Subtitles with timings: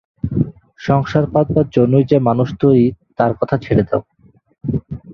[0.79, 2.85] সংসার পাতবার জন্যেই যে মানুষ তৈরি
[3.17, 4.01] তার কথা ছেড়ে দাও।